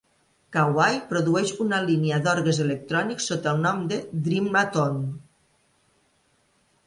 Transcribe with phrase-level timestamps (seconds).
[0.55, 5.15] Kawai produeix una línia d'orgues electrònics sota el nom de "Dreamatone".